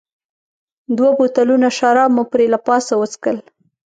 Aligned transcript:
دوه 0.97 1.11
بوتلونه 1.19 1.67
شراب 1.77 2.09
مو 2.15 2.23
پرې 2.31 2.45
له 2.53 2.59
پاسه 2.67 2.93
وڅښل. 2.99 3.37